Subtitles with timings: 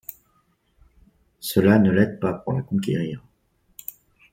[1.41, 3.21] Cela ne l'aide pas pour la conquérir.